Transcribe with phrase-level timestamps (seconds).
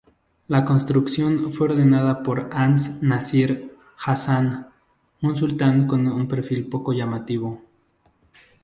[0.49, 3.71] Su construcción fue ordenada por An-Nasir
[4.03, 4.65] Hasan,
[5.21, 7.61] un sultán con un perfil poco llamativo.